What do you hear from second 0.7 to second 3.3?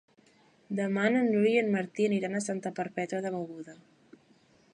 Demà na Núria i en Martí aniran a Santa Perpètua